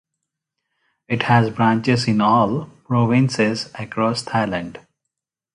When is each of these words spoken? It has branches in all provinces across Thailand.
It 1.07 1.21
has 1.29 1.51
branches 1.51 2.07
in 2.07 2.21
all 2.21 2.65
provinces 2.87 3.69
across 3.75 4.23
Thailand. 4.25 4.83